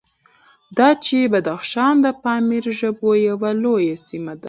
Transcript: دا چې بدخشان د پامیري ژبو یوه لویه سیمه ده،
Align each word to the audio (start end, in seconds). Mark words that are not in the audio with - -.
دا 0.77 0.89
چې 1.05 1.17
بدخشان 1.33 1.95
د 2.01 2.07
پامیري 2.23 2.71
ژبو 2.79 3.09
یوه 3.27 3.49
لویه 3.63 3.95
سیمه 4.07 4.33
ده، 4.37 4.39